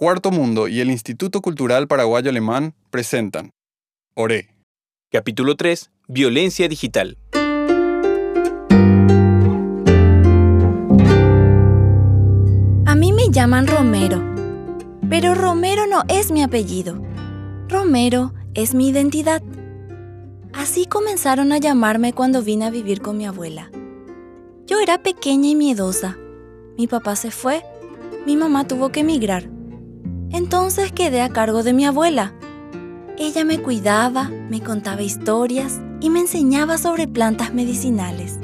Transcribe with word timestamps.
Cuarto 0.00 0.30
Mundo 0.30 0.68
y 0.68 0.80
el 0.80 0.92
Instituto 0.92 1.40
Cultural 1.40 1.88
Paraguayo 1.88 2.30
Alemán 2.30 2.72
presentan 2.88 3.50
Oré. 4.14 4.54
Capítulo 5.10 5.56
3. 5.56 5.90
Violencia 6.06 6.68
digital. 6.68 7.18
A 12.86 12.94
mí 12.94 13.12
me 13.12 13.28
llaman 13.30 13.66
Romero, 13.66 14.22
pero 15.10 15.34
Romero 15.34 15.88
no 15.88 16.04
es 16.06 16.30
mi 16.30 16.44
apellido. 16.44 17.02
Romero 17.68 18.32
es 18.54 18.76
mi 18.76 18.90
identidad. 18.90 19.42
Así 20.52 20.86
comenzaron 20.86 21.50
a 21.50 21.58
llamarme 21.58 22.12
cuando 22.12 22.44
vine 22.44 22.66
a 22.66 22.70
vivir 22.70 23.02
con 23.02 23.16
mi 23.16 23.26
abuela. 23.26 23.72
Yo 24.64 24.78
era 24.78 25.02
pequeña 25.02 25.48
y 25.48 25.56
miedosa. 25.56 26.16
Mi 26.76 26.86
papá 26.86 27.16
se 27.16 27.32
fue, 27.32 27.64
mi 28.26 28.36
mamá 28.36 28.64
tuvo 28.64 28.90
que 28.90 29.00
emigrar. 29.00 29.57
Entonces 30.30 30.92
quedé 30.92 31.22
a 31.22 31.30
cargo 31.30 31.62
de 31.62 31.72
mi 31.72 31.86
abuela. 31.86 32.34
Ella 33.18 33.44
me 33.44 33.60
cuidaba, 33.60 34.28
me 34.28 34.60
contaba 34.60 35.02
historias 35.02 35.80
y 36.00 36.10
me 36.10 36.20
enseñaba 36.20 36.78
sobre 36.78 37.08
plantas 37.08 37.52
medicinales. 37.52 38.38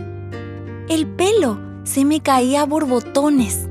El 0.89 1.06
pelo 1.06 1.59
se 1.84 2.05
me 2.05 2.20
caía 2.20 2.62
a 2.62 2.66
borbotones. 2.66 3.69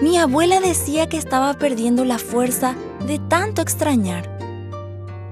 Mi 0.00 0.18
abuela 0.18 0.60
decía 0.60 1.08
que 1.08 1.16
estaba 1.16 1.54
perdiendo 1.54 2.04
la 2.04 2.18
fuerza 2.18 2.76
de 3.06 3.18
tanto 3.18 3.62
extrañar. 3.62 4.38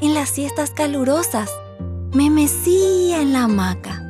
En 0.00 0.14
las 0.14 0.28
siestas 0.28 0.70
calurosas, 0.70 1.50
me 2.12 2.30
mecía 2.30 3.20
en 3.20 3.32
la 3.32 3.44
hamaca 3.44 4.02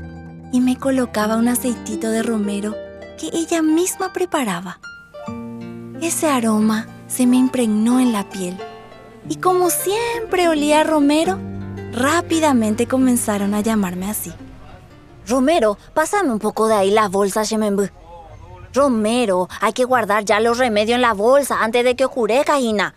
y 0.52 0.60
me 0.60 0.78
colocaba 0.78 1.36
un 1.36 1.48
aceitito 1.48 2.10
de 2.10 2.22
romero 2.22 2.74
que 3.18 3.30
ella 3.32 3.62
misma 3.62 4.12
preparaba. 4.12 4.80
Ese 6.00 6.28
aroma 6.28 6.86
se 7.08 7.26
me 7.26 7.36
impregnó 7.36 7.98
en 7.98 8.12
la 8.12 8.28
piel 8.28 8.56
y 9.28 9.36
como 9.36 9.70
siempre 9.70 10.48
olía 10.48 10.82
a 10.82 10.84
romero, 10.84 11.38
rápidamente 11.92 12.86
comenzaron 12.86 13.54
a 13.54 13.60
llamarme 13.60 14.08
así. 14.08 14.32
Romero, 15.26 15.76
pásame 15.92 16.30
un 16.30 16.38
poco 16.38 16.68
de 16.68 16.74
ahí 16.74 16.90
la 16.90 17.08
bolsa, 17.08 17.42
Shemembu. 17.42 17.88
Romero, 18.72 19.48
hay 19.60 19.72
que 19.72 19.84
guardar 19.84 20.24
ya 20.24 20.40
los 20.40 20.58
remedios 20.58 20.96
en 20.96 21.02
la 21.02 21.12
bolsa 21.12 21.62
antes 21.62 21.84
de 21.84 21.96
que 21.96 22.04
oscurezca, 22.04 22.58
Ina. 22.60 22.94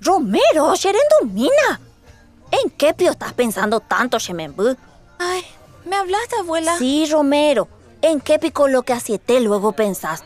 Romero, 0.00 0.74
Sherendumina. 0.74 1.80
¿En 2.50 2.70
qué 2.70 2.94
pio 2.94 3.10
estás 3.10 3.32
pensando 3.32 3.80
tanto, 3.80 4.18
Shemembu? 4.18 4.76
Ay, 5.18 5.42
¿me 5.84 5.96
hablaste, 5.96 6.36
abuela? 6.40 6.76
Sí, 6.78 7.06
Romero. 7.10 7.68
¿En 8.02 8.20
qué 8.20 8.38
pico 8.38 8.68
lo 8.68 8.82
que 8.82 8.92
acieté 8.92 9.40
luego 9.40 9.72
pensás? 9.72 10.24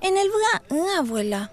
En 0.00 0.16
el 0.16 0.28
buga, 0.30 0.98
abuela. 0.98 1.50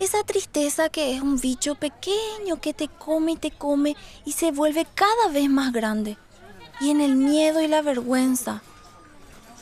Esa 0.00 0.24
tristeza 0.24 0.88
que 0.88 1.14
es 1.14 1.20
un 1.20 1.38
bicho 1.38 1.74
pequeño 1.74 2.58
que 2.58 2.72
te 2.72 2.88
come 2.88 3.32
y 3.32 3.36
te 3.36 3.50
come 3.50 3.96
y 4.24 4.32
se 4.32 4.50
vuelve 4.50 4.86
cada 4.94 5.28
vez 5.28 5.50
más 5.50 5.74
grande. 5.74 6.16
Y 6.80 6.88
en 6.88 7.02
el 7.02 7.16
miedo 7.16 7.60
y 7.60 7.68
la 7.68 7.82
vergüenza. 7.82 8.62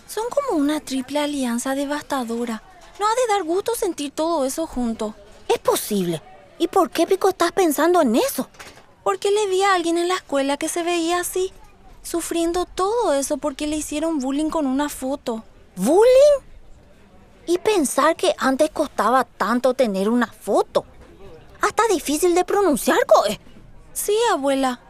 Son 0.06 0.22
como 0.30 0.60
una 0.60 0.78
triple 0.78 1.18
alianza 1.18 1.74
devastadora. 1.74 2.62
No 3.00 3.06
ha 3.08 3.10
de 3.10 3.32
dar 3.34 3.42
gusto 3.42 3.74
sentir 3.74 4.12
todo 4.12 4.44
eso 4.44 4.68
junto. 4.68 5.16
Es 5.48 5.58
posible. 5.58 6.22
¿Y 6.60 6.68
por 6.68 6.90
qué 6.90 7.04
pico 7.04 7.28
estás 7.30 7.50
pensando 7.50 8.00
en 8.00 8.14
eso? 8.14 8.48
Porque 9.02 9.32
le 9.32 9.48
vi 9.48 9.64
a 9.64 9.74
alguien 9.74 9.98
en 9.98 10.06
la 10.06 10.14
escuela 10.14 10.56
que 10.56 10.68
se 10.68 10.84
veía 10.84 11.18
así, 11.18 11.52
sufriendo 12.04 12.64
todo 12.64 13.12
eso 13.12 13.38
porque 13.38 13.66
le 13.66 13.76
hicieron 13.76 14.20
bullying 14.20 14.50
con 14.50 14.68
una 14.68 14.88
foto. 14.88 15.42
¿Bullying? 15.74 16.47
Y 17.48 17.56
pensar 17.56 18.14
que 18.14 18.34
antes 18.36 18.68
costaba 18.68 19.24
tanto 19.24 19.72
tener 19.72 20.10
una 20.10 20.26
foto. 20.26 20.84
Hasta 21.62 21.82
difícil 21.90 22.34
de 22.34 22.44
pronunciar, 22.44 22.98
Coe. 23.06 23.40
Sí, 23.94 24.14
abuela. 24.30 24.80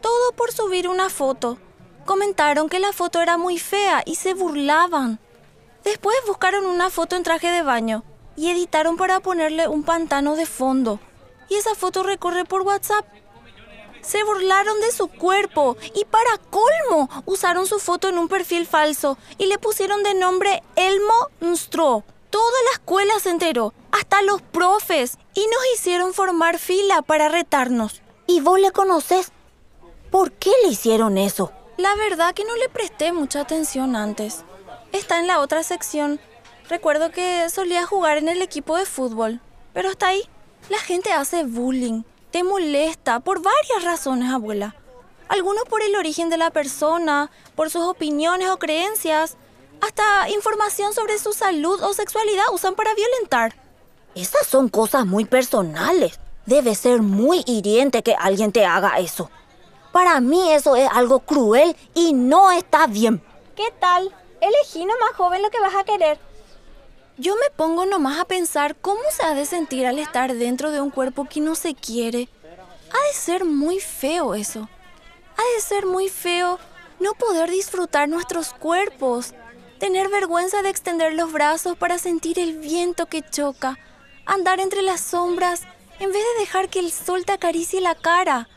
Todo 0.00 0.32
por 0.32 0.50
subir 0.50 0.88
una 0.88 1.10
foto. 1.10 1.58
Comentaron 2.06 2.70
que 2.70 2.80
la 2.80 2.94
foto 2.94 3.20
era 3.20 3.36
muy 3.36 3.58
fea 3.58 4.02
y 4.06 4.14
se 4.14 4.32
burlaban. 4.32 5.18
Después 5.84 6.16
buscaron 6.26 6.64
una 6.64 6.88
foto 6.88 7.14
en 7.14 7.24
traje 7.24 7.50
de 7.50 7.60
baño 7.60 8.04
y 8.36 8.48
editaron 8.48 8.96
para 8.96 9.20
ponerle 9.20 9.68
un 9.68 9.82
pantano 9.82 10.34
de 10.34 10.46
fondo. 10.46 11.00
Y 11.50 11.56
esa 11.56 11.74
foto 11.74 12.02
recorre 12.02 12.46
por 12.46 12.62
WhatsApp. 12.62 13.04
Se 14.02 14.22
burlaron 14.24 14.80
de 14.80 14.92
su 14.92 15.08
cuerpo 15.08 15.76
y 15.94 16.04
para 16.04 16.38
colmo 16.50 17.08
usaron 17.26 17.66
su 17.66 17.78
foto 17.78 18.08
en 18.08 18.18
un 18.18 18.28
perfil 18.28 18.66
falso 18.66 19.18
y 19.38 19.46
le 19.46 19.58
pusieron 19.58 20.02
de 20.02 20.14
nombre 20.14 20.62
Elmo 20.76 21.28
Nstro. 21.40 22.04
Toda 22.30 22.62
la 22.66 22.72
escuela 22.72 23.18
se 23.20 23.30
enteró, 23.30 23.72
hasta 23.90 24.20
los 24.22 24.42
profes, 24.42 25.16
y 25.34 25.40
nos 25.40 25.60
hicieron 25.74 26.12
formar 26.12 26.58
fila 26.58 27.00
para 27.00 27.28
retarnos. 27.28 28.02
¿Y 28.26 28.40
vos 28.40 28.60
le 28.60 28.70
conoces? 28.70 29.32
¿Por 30.10 30.32
qué 30.32 30.50
le 30.62 30.68
hicieron 30.68 31.16
eso? 31.16 31.52
La 31.78 31.94
verdad 31.94 32.34
que 32.34 32.44
no 32.44 32.54
le 32.56 32.68
presté 32.68 33.12
mucha 33.12 33.40
atención 33.40 33.96
antes. 33.96 34.44
Está 34.92 35.20
en 35.20 35.26
la 35.26 35.40
otra 35.40 35.62
sección. 35.62 36.20
Recuerdo 36.68 37.10
que 37.10 37.48
solía 37.48 37.86
jugar 37.86 38.18
en 38.18 38.28
el 38.28 38.42
equipo 38.42 38.76
de 38.76 38.84
fútbol, 38.84 39.40
pero 39.72 39.88
hasta 39.88 40.08
ahí. 40.08 40.28
La 40.68 40.78
gente 40.78 41.12
hace 41.12 41.44
bullying 41.44 42.02
te 42.38 42.44
molesta 42.44 43.18
por 43.18 43.42
varias 43.42 43.82
razones, 43.82 44.30
abuela. 44.30 44.76
Algunos 45.28 45.64
por 45.64 45.82
el 45.82 45.96
origen 45.96 46.30
de 46.30 46.36
la 46.36 46.52
persona, 46.52 47.32
por 47.56 47.68
sus 47.68 47.82
opiniones 47.82 48.48
o 48.50 48.60
creencias, 48.60 49.36
hasta 49.80 50.28
información 50.28 50.94
sobre 50.94 51.18
su 51.18 51.32
salud 51.32 51.82
o 51.82 51.92
sexualidad 51.94 52.44
usan 52.52 52.76
para 52.76 52.94
violentar. 52.94 53.56
Esas 54.14 54.46
son 54.46 54.68
cosas 54.68 55.04
muy 55.04 55.24
personales. 55.24 56.20
Debe 56.46 56.76
ser 56.76 57.02
muy 57.02 57.42
hiriente 57.44 58.04
que 58.04 58.14
alguien 58.14 58.52
te 58.52 58.64
haga 58.64 59.00
eso. 59.00 59.32
Para 59.90 60.20
mí 60.20 60.52
eso 60.52 60.76
es 60.76 60.88
algo 60.92 61.18
cruel 61.18 61.76
y 61.92 62.12
no 62.12 62.52
está 62.52 62.86
bien. 62.86 63.20
¿Qué 63.56 63.74
tal? 63.80 64.14
Elegí 64.40 64.86
más 64.86 65.16
joven 65.16 65.42
lo 65.42 65.50
que 65.50 65.58
vas 65.58 65.74
a 65.74 65.82
querer. 65.82 66.20
Yo 67.20 67.34
me 67.34 67.50
pongo 67.56 67.84
nomás 67.84 68.20
a 68.20 68.26
pensar 68.26 68.76
cómo 68.76 69.00
se 69.10 69.24
ha 69.24 69.34
de 69.34 69.44
sentir 69.44 69.86
al 69.86 69.98
estar 69.98 70.32
dentro 70.34 70.70
de 70.70 70.80
un 70.80 70.90
cuerpo 70.90 71.24
que 71.24 71.40
no 71.40 71.56
se 71.56 71.74
quiere. 71.74 72.28
Ha 72.92 73.08
de 73.08 73.12
ser 73.12 73.44
muy 73.44 73.80
feo 73.80 74.36
eso. 74.36 74.68
Ha 75.36 75.54
de 75.56 75.60
ser 75.60 75.84
muy 75.84 76.08
feo 76.08 76.60
no 77.00 77.14
poder 77.14 77.50
disfrutar 77.50 78.08
nuestros 78.08 78.54
cuerpos, 78.54 79.34
tener 79.80 80.08
vergüenza 80.08 80.62
de 80.62 80.68
extender 80.68 81.14
los 81.14 81.32
brazos 81.32 81.76
para 81.76 81.98
sentir 81.98 82.38
el 82.38 82.56
viento 82.56 83.06
que 83.06 83.28
choca, 83.28 83.78
andar 84.24 84.60
entre 84.60 84.82
las 84.82 85.00
sombras 85.00 85.62
en 85.98 86.12
vez 86.12 86.22
de 86.22 86.40
dejar 86.40 86.68
que 86.68 86.78
el 86.78 86.92
sol 86.92 87.24
te 87.24 87.32
acaricie 87.32 87.80
la 87.80 87.96
cara, 87.96 88.48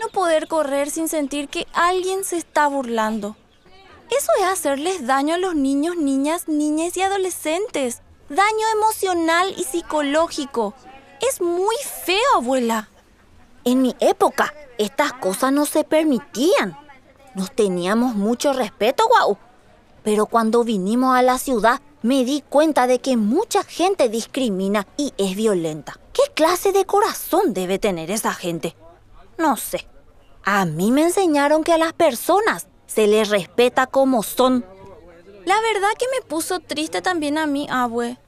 no 0.00 0.08
poder 0.08 0.48
correr 0.48 0.90
sin 0.90 1.08
sentir 1.08 1.48
que 1.48 1.66
alguien 1.74 2.24
se 2.24 2.38
está 2.38 2.66
burlando. 2.66 3.36
Eso 4.10 4.32
es 4.40 4.44
hacerles 4.46 5.06
daño 5.06 5.34
a 5.34 5.38
los 5.38 5.54
niños, 5.54 5.96
niñas, 5.96 6.48
niñas 6.48 6.96
y 6.96 7.02
adolescentes. 7.02 8.02
Daño 8.28 8.66
emocional 8.74 9.54
y 9.56 9.64
psicológico. 9.64 10.74
Es 11.20 11.40
muy 11.40 11.76
feo, 12.04 12.16
abuela. 12.36 12.88
En 13.64 13.82
mi 13.82 13.94
época, 14.00 14.52
estas 14.78 15.12
cosas 15.12 15.52
no 15.52 15.64
se 15.64 15.84
permitían. 15.84 16.76
Nos 17.34 17.52
teníamos 17.52 18.14
mucho 18.14 18.52
respeto, 18.52 19.06
guau. 19.06 19.38
Pero 20.02 20.26
cuando 20.26 20.64
vinimos 20.64 21.14
a 21.14 21.22
la 21.22 21.38
ciudad, 21.38 21.80
me 22.02 22.24
di 22.24 22.42
cuenta 22.48 22.86
de 22.86 23.00
que 23.00 23.16
mucha 23.16 23.62
gente 23.62 24.08
discrimina 24.08 24.86
y 24.96 25.12
es 25.18 25.36
violenta. 25.36 26.00
¿Qué 26.12 26.22
clase 26.34 26.72
de 26.72 26.86
corazón 26.86 27.52
debe 27.52 27.78
tener 27.78 28.10
esa 28.10 28.32
gente? 28.32 28.74
No 29.38 29.56
sé. 29.56 29.86
A 30.42 30.64
mí 30.64 30.90
me 30.90 31.02
enseñaron 31.02 31.62
que 31.62 31.72
a 31.72 31.78
las 31.78 31.92
personas 31.92 32.66
se 32.92 33.06
les 33.06 33.28
respeta 33.28 33.86
como 33.86 34.22
son. 34.22 34.64
La 35.44 35.60
verdad 35.60 35.90
que 35.96 36.06
me 36.12 36.26
puso 36.26 36.58
triste 36.58 37.02
también 37.02 37.38
a 37.38 37.46
mí, 37.46 37.68
abue. 37.70 38.18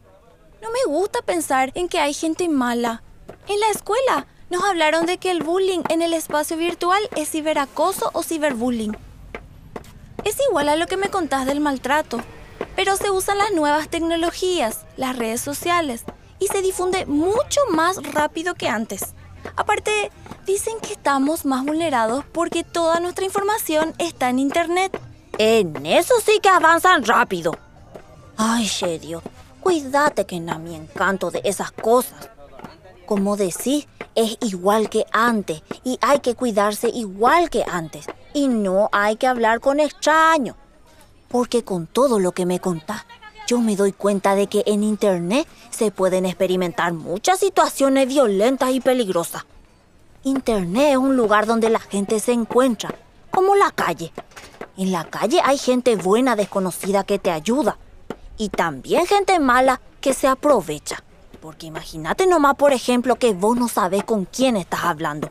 No 0.61 0.71
me 0.71 0.85
gusta 0.87 1.21
pensar 1.23 1.73
en 1.75 1.89
que 1.89 1.99
hay 1.99 2.15
gente 2.15 2.49
mala. 2.49 3.03
En 3.49 3.59
la 3.59 3.71
escuela 3.71 4.27
nos 4.51 4.63
hablaron 4.63 5.07
de 5.07 5.19
que 5.19 5.33
el 5.33 5.43
bullying 5.43 5.81
en 5.89 6.01
el 6.01 6.15
espacio 6.15 6.57
virtual 6.57 7.03
es 7.17 7.31
ciberacoso 7.31 8.11
o 8.13 8.23
ciberbullying. 8.23 8.97
Es 10.25 10.37
igual 10.49 10.69
a 10.69 10.77
lo 10.77 10.87
que 10.87 10.97
me 10.97 11.11
contás 11.11 11.47
del 11.47 11.61
maltrato, 11.61 12.21
pero 12.77 12.97
se 12.97 13.11
usan 13.11 13.39
las 13.39 13.51
nuevas 13.51 13.89
tecnologías, 13.89 14.85
las 14.97 15.17
redes 15.17 15.41
sociales, 15.41 16.05
y 16.39 16.47
se 16.47 16.63
difunde 16.63 17.07
mucho 17.07 17.61
más 17.71 18.01
rápido 18.13 18.55
que 18.55 18.69
antes. 18.69 19.15
Aparte, 19.57 20.13
dicen 20.47 20.75
que 20.81 20.93
estamos 20.93 21.45
más 21.45 21.65
vulnerados 21.65 22.25
porque 22.33 22.65
toda 22.65 23.01
nuestra 23.01 23.25
información 23.25 23.95
está 23.99 24.31
en 24.31 24.39
Internet. 24.39 24.99
En 25.39 25.87
eso 25.87 26.15
sí 26.25 26.41
que 26.43 26.49
avanzan 26.49 27.05
rápido. 27.05 27.57
Ay, 28.37 28.67
Shedio, 28.67 29.23
cuídate 29.61 30.27
que 30.27 30.41
no 30.41 30.59
me 30.59 30.77
encanto 30.77 31.31
de 31.31 31.41
esas 31.45 31.73
cosas. 31.73 32.29
Como 33.07 33.37
decís, 33.37 33.87
es 34.15 34.37
igual 34.41 34.89
que 34.89 35.05
antes 35.13 35.63
y 35.85 35.99
hay 36.01 36.21
que 36.21 36.35
cuidarse 36.35 36.89
igual 36.89 37.51
que 37.51 37.65
antes. 37.71 38.07
Y 38.35 38.49
no 38.49 38.89
hay 38.93 39.17
que 39.17 39.27
hablar 39.27 39.61
con 39.61 39.81
extraños. 39.81 40.57
Porque 41.29 41.65
con 41.65 41.87
todo 41.87 42.19
lo 42.19 42.33
que 42.33 42.47
me 42.47 42.61
contás, 42.61 43.05
yo 43.47 43.61
me 43.61 43.77
doy 43.77 43.93
cuenta 43.93 44.35
de 44.35 44.47
que 44.47 44.63
en 44.67 44.83
Internet 44.83 45.47
se 45.71 45.91
pueden 45.91 46.27
experimentar 46.27 46.93
muchas 46.93 47.41
situaciones 47.41 48.09
violentas 48.09 48.71
y 48.73 48.81
peligrosas. 48.81 49.45
Internet 50.25 50.93
es 50.93 50.97
un 50.99 51.17
lugar 51.17 51.47
donde 51.47 51.69
la 51.69 51.81
gente 51.81 52.21
se 52.21 52.31
encuentra, 52.31 52.95
como 53.33 53.57
la 53.57 53.73
calle. 53.73 54.13
En 54.77 54.93
la 54.93 55.03
calle 55.03 55.41
hay 55.45 55.59
gente 55.59 55.97
buena 55.97 56.37
desconocida 56.37 57.03
que 57.03 57.19
te 57.19 57.33
ayuda 57.33 57.77
y 58.39 58.49
también 58.49 59.05
gente 59.07 59.41
mala 59.41 59.81
que 60.01 60.15
se 60.15 60.29
aprovecha. 60.29 61.03
Porque 61.41 61.67
imagínate 61.67 62.29
nomás, 62.29 62.55
por 62.55 62.73
ejemplo, 62.73 63.17
que 63.17 63.35
vos 63.35 63.57
no 63.57 63.67
sabes 63.67 64.05
con 64.05 64.25
quién 64.25 64.57
estás 64.57 64.85
hablando. 64.85 65.29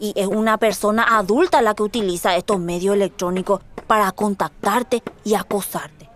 Y 0.00 0.12
es 0.16 0.26
una 0.26 0.58
persona 0.58 1.16
adulta 1.16 1.62
la 1.62 1.74
que 1.74 1.84
utiliza 1.84 2.34
estos 2.34 2.58
medios 2.58 2.96
electrónicos 2.96 3.60
para 3.86 4.10
contactarte 4.10 5.04
y 5.22 5.34
acosarte. 5.34 6.08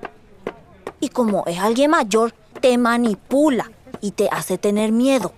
Y 0.98 1.10
como 1.10 1.44
es 1.46 1.60
alguien 1.60 1.92
mayor, 1.92 2.34
te 2.60 2.76
manipula 2.76 3.70
y 4.00 4.10
te 4.10 4.28
hace 4.30 4.58
tener 4.58 4.90
miedo. 4.90 5.32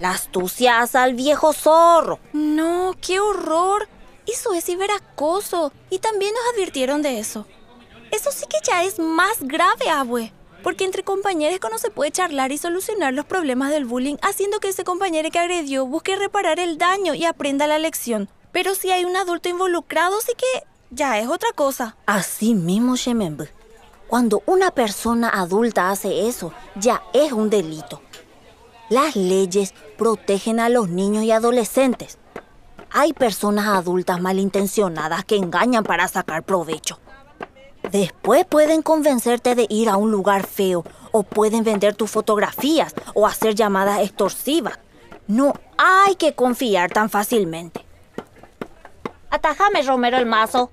La 0.00 0.10
astucia 0.10 0.80
al 0.80 1.14
viejo 1.14 1.52
zorro. 1.52 2.18
No, 2.32 2.94
qué 3.00 3.20
horror. 3.20 3.88
Eso 4.26 4.52
es 4.52 4.64
ciberacoso. 4.64 5.72
Y 5.90 5.98
también 5.98 6.34
nos 6.34 6.54
advirtieron 6.54 7.02
de 7.02 7.18
eso. 7.18 7.46
Eso 8.10 8.30
sí 8.30 8.44
que 8.48 8.58
ya 8.64 8.84
es 8.84 8.98
más 8.98 9.38
grave, 9.40 9.88
abue. 9.90 10.32
Porque 10.62 10.84
entre 10.84 11.04
compañeros 11.04 11.60
no 11.70 11.78
se 11.78 11.90
puede 11.90 12.10
charlar 12.10 12.50
y 12.52 12.58
solucionar 12.58 13.14
los 13.14 13.24
problemas 13.24 13.70
del 13.70 13.84
bullying 13.84 14.16
haciendo 14.22 14.58
que 14.58 14.68
ese 14.68 14.84
compañero 14.84 15.30
que 15.30 15.38
agredió 15.38 15.86
busque 15.86 16.16
reparar 16.16 16.58
el 16.58 16.76
daño 16.76 17.14
y 17.14 17.24
aprenda 17.24 17.66
la 17.66 17.78
lección. 17.78 18.28
Pero 18.52 18.74
si 18.74 18.90
hay 18.90 19.04
un 19.04 19.16
adulto 19.16 19.48
involucrado, 19.48 20.20
sí 20.20 20.32
que 20.36 20.64
ya 20.90 21.18
es 21.18 21.28
otra 21.28 21.50
cosa. 21.54 21.96
Así 22.06 22.54
mismo, 22.54 22.96
Shemembe. 22.96 23.50
Cuando 24.08 24.42
una 24.46 24.70
persona 24.70 25.28
adulta 25.28 25.90
hace 25.90 26.28
eso, 26.28 26.52
ya 26.76 27.02
es 27.12 27.32
un 27.32 27.50
delito. 27.50 28.00
Las 28.88 29.16
leyes 29.16 29.74
protegen 29.98 30.60
a 30.60 30.68
los 30.68 30.88
niños 30.88 31.24
y 31.24 31.32
adolescentes. 31.32 32.18
Hay 32.92 33.12
personas 33.12 33.66
adultas 33.66 34.20
malintencionadas 34.20 35.24
que 35.24 35.36
engañan 35.36 35.82
para 35.82 36.06
sacar 36.06 36.44
provecho. 36.44 37.00
Después 37.90 38.44
pueden 38.44 38.82
convencerte 38.82 39.56
de 39.56 39.66
ir 39.68 39.88
a 39.88 39.96
un 39.96 40.12
lugar 40.12 40.46
feo 40.46 40.84
o 41.10 41.24
pueden 41.24 41.64
vender 41.64 41.96
tus 41.96 42.10
fotografías 42.10 42.94
o 43.14 43.26
hacer 43.26 43.56
llamadas 43.56 44.02
extorsivas. 44.02 44.78
No 45.26 45.54
hay 45.78 46.14
que 46.14 46.34
confiar 46.34 46.90
tan 46.92 47.10
fácilmente. 47.10 47.84
Atajame, 49.30 49.82
Romero, 49.82 50.16
el 50.16 50.26
mazo. 50.26 50.70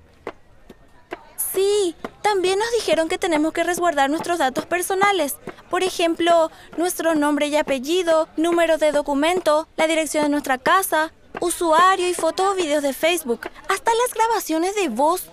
Sí, 1.54 1.94
también 2.22 2.58
nos 2.58 2.70
dijeron 2.72 3.08
que 3.08 3.18
tenemos 3.18 3.52
que 3.52 3.62
resguardar 3.62 4.10
nuestros 4.10 4.38
datos 4.38 4.66
personales. 4.66 5.36
Por 5.70 5.84
ejemplo, 5.84 6.50
nuestro 6.76 7.14
nombre 7.14 7.46
y 7.46 7.56
apellido, 7.56 8.28
número 8.36 8.76
de 8.76 8.90
documento, 8.90 9.68
la 9.76 9.86
dirección 9.86 10.24
de 10.24 10.30
nuestra 10.30 10.58
casa, 10.58 11.12
usuario 11.40 12.08
y 12.08 12.14
fotos 12.14 12.52
o 12.52 12.54
videos 12.54 12.82
de 12.82 12.92
Facebook, 12.92 13.42
hasta 13.68 13.92
las 13.94 14.14
grabaciones 14.14 14.74
de 14.74 14.88
voz. 14.88 15.30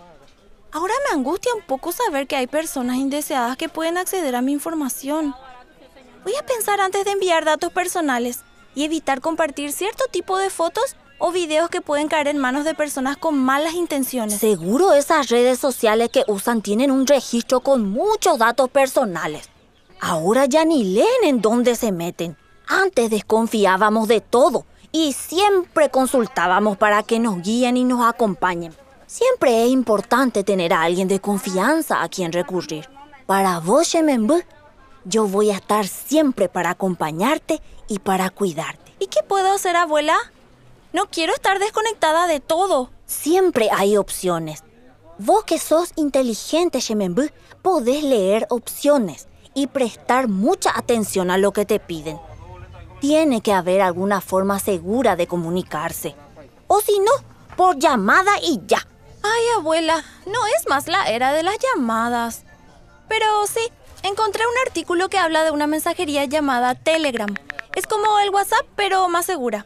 Ahora 0.72 0.94
me 1.10 1.18
angustia 1.18 1.54
un 1.56 1.64
poco 1.64 1.92
saber 1.92 2.28
que 2.28 2.36
hay 2.36 2.48
personas 2.48 2.98
indeseadas 2.98 3.58
que 3.58 3.68
pueden 3.68 3.98
acceder 3.98 4.36
a 4.36 4.42
mi 4.42 4.52
información. 4.52 5.36
Voy 6.24 6.36
a 6.36 6.46
pensar 6.46 6.82
antes 6.82 7.04
de 7.04 7.12
enviar 7.12 7.46
datos 7.46 7.74
personales 7.74 8.42
y 8.76 8.84
evitar 8.84 9.22
compartir 9.22 9.74
cierto 9.74 10.06
tipo 10.12 10.38
de 10.38 10.52
fotos 10.52 10.96
o 11.24 11.32
videos 11.32 11.70
que 11.70 11.82
pueden 11.82 12.08
caer 12.08 12.28
en 12.28 12.40
manos 12.40 12.66
de 12.66 12.74
personas 12.74 13.16
con 13.16 13.38
malas 13.38 13.76
intenciones. 13.76 14.40
Seguro 14.40 14.94
esas 14.94 15.30
redes 15.30 15.60
sociales 15.60 16.10
que 16.10 16.24
usan 16.28 16.64
tienen 16.64 16.90
un 16.90 17.06
registro 17.06 17.60
con 17.60 17.88
muchos 17.92 18.40
datos 18.40 18.70
personales. 18.70 19.48
Ahora 20.00 20.46
ya 20.48 20.66
ni 20.66 20.84
leen 20.84 21.24
en 21.24 21.40
dónde 21.40 21.76
se 21.76 21.92
meten. 21.92 22.36
Antes 22.68 23.12
desconfiábamos 23.12 24.08
de 24.08 24.20
todo 24.20 24.66
y 24.92 25.14
siempre 25.14 25.92
consultábamos 25.92 26.78
para 26.78 27.04
que 27.04 27.20
nos 27.20 27.44
guíen 27.44 27.78
y 27.78 27.84
nos 27.84 28.04
acompañen. 28.04 28.74
Siempre 29.06 29.64
es 29.64 29.70
importante 29.70 30.44
tener 30.44 30.74
a 30.74 30.82
alguien 30.82 31.08
de 31.08 31.20
confianza 31.20 32.02
a 32.02 32.10
quien 32.10 32.32
recurrir. 32.32 32.90
Para 33.28 33.60
vos, 33.60 33.90
Shemembu, 33.90 34.42
yo 35.06 35.28
voy 35.28 35.52
a 35.52 35.56
estar 35.56 35.86
siempre 35.88 36.50
para 36.50 36.72
acompañarte 36.72 37.62
y 37.88 38.00
para 38.00 38.32
cuidarte. 38.32 38.92
¿Y 39.00 39.06
qué 39.06 39.20
puedo 39.28 39.54
hacer, 39.54 39.76
abuela? 39.76 40.18
No 40.94 41.06
quiero 41.10 41.34
estar 41.34 41.60
desconectada 41.60 42.28
de 42.28 42.40
todo. 42.40 42.92
Siempre 43.06 43.70
hay 43.72 43.96
opciones. 43.96 44.64
Vos 45.18 45.44
que 45.46 45.58
sos 45.58 45.92
inteligente, 45.96 46.80
Shemembu, 46.80 47.30
podés 47.62 48.04
leer 48.04 48.46
opciones 48.50 49.28
y 49.54 49.68
prestar 49.68 50.28
mucha 50.28 50.72
atención 50.78 51.32
a 51.32 51.38
lo 51.38 51.54
que 51.54 51.66
te 51.66 51.80
piden. 51.80 52.20
Tiene 53.00 53.42
que 53.42 53.54
haber 53.54 53.82
alguna 53.82 54.20
forma 54.20 54.60
segura 54.60 55.16
de 55.16 55.28
comunicarse. 55.28 56.16
O 56.68 56.82
si 56.82 57.00
no, 57.00 57.12
por 57.56 57.78
llamada 57.78 58.32
y 58.42 58.60
ya. 58.66 58.86
Ay, 59.24 59.44
abuela, 59.58 60.04
no 60.26 60.46
es 60.58 60.68
más 60.68 60.88
la 60.88 61.06
era 61.10 61.32
de 61.32 61.44
las 61.44 61.58
llamadas. 61.58 62.44
Pero 63.08 63.26
sí, 63.48 63.72
encontré 64.04 64.44
un 64.46 64.68
artículo 64.68 65.10
que 65.10 65.18
habla 65.18 65.44
de 65.44 65.52
una 65.52 65.68
mensajería 65.68 66.26
llamada 66.26 66.76
Telegram. 66.76 67.34
Es 67.76 67.88
como 67.88 68.20
el 68.20 68.30
WhatsApp, 68.32 68.66
pero 68.76 69.08
más 69.10 69.26
segura. 69.26 69.66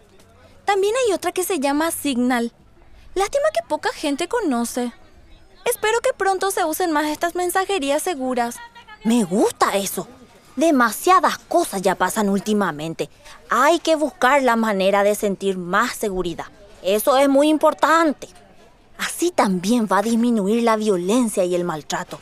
También 0.66 0.94
hay 1.06 1.14
otra 1.14 1.32
que 1.32 1.44
se 1.44 1.60
llama 1.60 1.92
Signal. 1.92 2.52
Lástima 3.14 3.46
que 3.54 3.68
poca 3.68 3.92
gente 3.94 4.28
conoce. 4.28 4.92
Espero 5.66 6.00
que 6.02 6.14
pronto 6.14 6.52
se 6.52 6.66
usen 6.66 6.92
más 6.92 7.06
estas 7.06 7.36
mensajerías 7.36 8.04
seguras. 8.04 8.58
Me 9.04 9.24
gusta 9.24 9.78
eso. 9.78 10.08
Demasiadas 10.56 11.38
cosas 11.38 11.82
ya 11.82 11.96
pasan 11.96 12.30
últimamente. 12.30 13.10
Hay 13.50 13.80
que 13.80 13.96
buscar 13.96 14.42
la 14.42 14.56
manera 14.56 15.04
de 15.04 15.16
sentir 15.16 15.58
más 15.58 15.96
seguridad. 15.96 16.46
Eso 16.82 17.18
es 17.18 17.30
muy 17.30 17.50
importante. 17.50 18.28
Así 18.98 19.32
también 19.32 19.88
va 19.92 20.00
a 20.00 20.04
disminuir 20.04 20.64
la 20.64 20.76
violencia 20.76 21.44
y 21.44 21.56
el 21.56 21.64
maltrato. 21.64 22.20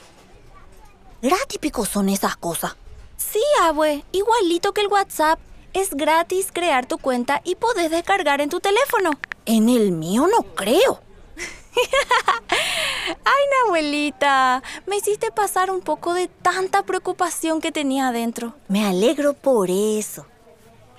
Gratípicos 1.22 1.90
son 1.90 2.10
esas 2.10 2.36
cosas. 2.36 2.76
Sí, 3.18 3.42
abue, 3.62 4.04
igualito 4.12 4.74
que 4.74 4.82
el 4.82 4.88
WhatsApp. 4.88 5.40
Es 5.74 5.96
gratis 5.96 6.50
crear 6.54 6.86
tu 6.86 6.98
cuenta 6.98 7.42
y 7.44 7.56
podés 7.56 7.90
descargar 7.92 8.42
en 8.42 8.50
tu 8.50 8.60
teléfono. 8.60 9.12
En 9.46 9.70
el 9.70 9.92
mío 9.92 10.28
no 10.28 10.44
creo. 10.56 11.02
Ay, 13.26 13.44
abuelita, 13.66 14.62
me 14.86 14.98
hiciste 14.98 15.32
pasar 15.32 15.72
un 15.72 15.82
poco 15.82 16.14
de 16.14 16.28
tanta 16.28 16.84
preocupación 16.84 17.60
que 17.60 17.72
tenía 17.72 18.10
adentro. 18.10 18.54
Me 18.68 18.86
alegro 18.86 19.34
por 19.34 19.70
eso. 19.70 20.28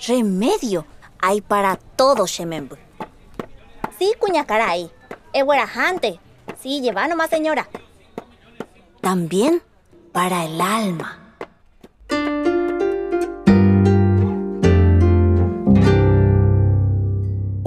Remedio 0.07 0.87
hay 1.21 1.41
para 1.41 1.77
todo, 1.77 2.27
Shemembu. 2.27 2.77
Sí, 3.99 4.13
cuña 4.19 4.45
caray. 4.45 4.91
Es 5.33 5.45
buenajante. 5.45 6.21
Sí, 6.61 6.81
lleva 6.81 7.07
nomás, 7.09 7.31
señora. 7.31 7.69
También 9.01 9.63
para 10.13 10.45
el 10.45 10.61
alma. 10.61 11.24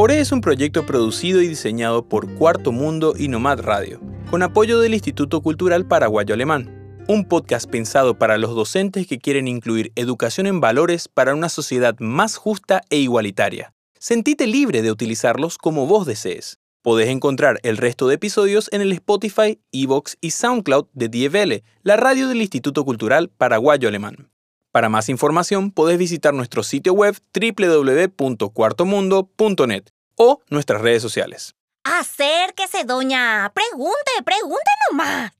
Es 0.10 0.32
un 0.32 0.42
proyecto 0.42 0.86
producido 0.86 1.42
y 1.42 1.48
diseñado 1.48 2.10
por 2.10 2.34
Cuarto 2.36 2.72
Mundo 2.72 3.14
y 3.18 3.28
Nomad 3.28 3.62
Radio, 3.62 4.02
con 4.32 4.42
apoyo 4.42 4.80
del 4.80 4.96
Instituto 4.96 5.42
Cultural 5.42 5.86
Paraguayo 5.86 6.34
Alemán, 6.34 7.04
un 7.08 7.24
podcast 7.24 7.70
pensado 7.70 8.18
para 8.18 8.38
los 8.38 8.56
docentes 8.56 9.06
que 9.06 9.20
quieren 9.20 9.48
incluir 9.48 9.92
educación 9.96 10.48
en 10.48 10.60
valores 10.60 11.08
para 11.08 11.36
una 11.36 11.50
sociedad 11.50 11.96
más 12.00 12.36
justa 12.36 12.82
e 12.90 12.98
igualitaria. 12.98 13.76
Sentite 14.00 14.48
libre 14.48 14.82
de 14.82 14.92
utilizarlos 14.92 15.60
como 15.60 15.86
vos 15.86 16.08
desees. 16.08 16.58
Podés 16.82 17.10
encontrar 17.10 17.60
el 17.62 17.78
resto 17.78 18.08
de 18.08 18.16
episodios 18.16 18.70
en 18.74 18.82
el 18.82 18.92
Spotify, 18.94 19.62
Evox 19.72 20.18
y 20.20 20.32
SoundCloud 20.32 20.88
de 20.94 21.10
DFL, 21.10 21.64
la 21.84 21.96
radio 21.96 22.28
del 22.28 22.42
Instituto 22.42 22.84
Cultural 22.86 23.30
Paraguayo 23.30 23.88
Alemán. 23.88 24.32
Para 24.72 24.90
más 24.90 25.10
información 25.10 25.70
podés 25.72 26.00
visitar 26.00 26.34
nuestro 26.34 26.64
sitio 26.64 26.94
web 26.94 27.16
www.cuartomundo.net 27.34 29.97
o 30.18 30.42
nuestras 30.50 30.82
redes 30.82 31.02
sociales. 31.02 31.56
Acérquese, 31.84 32.84
doña. 32.84 33.50
Pregunte, 33.54 34.12
pregunte 34.26 34.72
nomás. 34.90 35.32